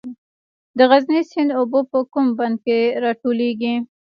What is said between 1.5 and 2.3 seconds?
اوبه په کوم